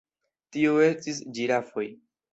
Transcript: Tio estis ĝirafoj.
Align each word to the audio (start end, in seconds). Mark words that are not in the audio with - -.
Tio 0.55 0.71
estis 0.87 1.19
ĝirafoj. 1.39 1.89